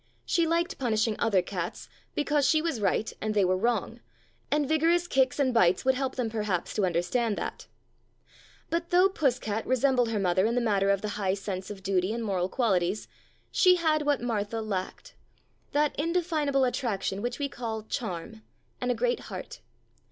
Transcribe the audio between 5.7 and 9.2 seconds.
would help them perhaps to understand that. But though